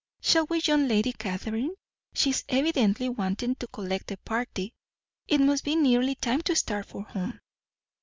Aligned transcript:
"Shall 0.19 0.47
we 0.47 0.61
join 0.61 0.87
Lady 0.87 1.13
Catherine? 1.13 1.75
She 2.15 2.31
is 2.31 2.43
evidently 2.49 3.07
wanting 3.07 3.53
to 3.57 3.67
collect 3.67 4.07
the 4.07 4.17
party. 4.17 4.73
It 5.27 5.39
must 5.39 5.63
be 5.63 5.75
nearly 5.75 6.15
time 6.15 6.41
to 6.41 6.55
start 6.55 6.87
for 6.87 7.03
home." 7.03 7.39